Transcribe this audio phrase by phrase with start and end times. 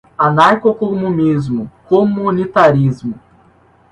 [0.17, 3.19] Anarcocomunismo, comunitarismo